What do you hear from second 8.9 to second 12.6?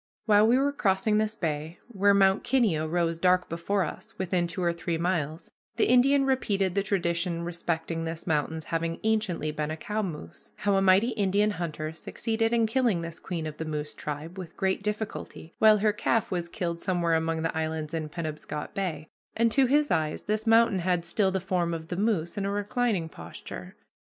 anciently been a cow moose how a mighty Indian hunter succeeded